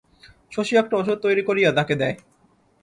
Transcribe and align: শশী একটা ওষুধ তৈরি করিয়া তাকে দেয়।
শশী 0.51 0.73
একটা 0.77 0.95
ওষুধ 0.97 1.17
তৈরি 1.21 1.43
করিয়া 1.43 1.69
তাকে 1.71 1.93
দেয়। 1.95 2.15